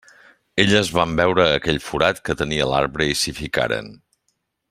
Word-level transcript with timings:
Elles 0.61 0.87
van 0.99 1.11
veure 1.19 1.45
aquell 1.57 1.79
forat 1.89 2.23
que 2.29 2.37
tenia 2.41 2.67
l'arbre 2.71 3.09
i 3.11 3.19
s'hi 3.21 3.35
ficaren. 3.43 3.93